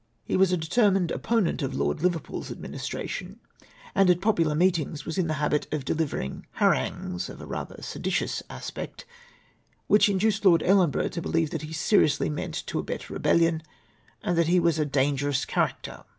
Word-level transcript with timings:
He 0.23 0.35
was 0.35 0.51
a 0.51 0.57
determined 0.57 1.11
opponent 1.11 1.61
of 1.61 1.75
Lord 1.75 2.01
Liverpool's 2.01 2.49
Administration; 2.51 3.39
and 3.93 4.09
at 4.09 4.19
popular 4.19 4.55
meetings 4.55 5.05
was 5.05 5.19
in 5.19 5.27
the 5.27 5.35
habit 5.35 5.71
of 5.71 5.85
delivering 5.85 6.47
harangues 6.53 7.29
of 7.29 7.39
rather 7.39 7.75
a 7.75 7.83
seditious 7.83 8.41
aspect, 8.49 9.05
which 9.85 10.09
induced 10.09 10.43
Lord 10.43 10.63
Ellenborough 10.63 11.09
to 11.09 11.21
believe 11.21 11.51
that 11.51 11.61
he 11.61 11.71
seriously 11.71 12.31
meant 12.31 12.63
to 12.65 12.79
abet 12.79 13.11
rebellion, 13.11 13.61
and 14.23 14.35
that 14.39 14.47
he 14.47 14.59
was 14.59 14.79
a 14.79 14.85
dangerous 14.87 15.45
cha 15.45 15.67
racter. 15.67 16.03